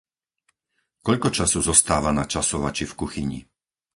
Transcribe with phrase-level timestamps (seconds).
[1.07, 3.39] Koľko času zostáva na časovači v kuchyni?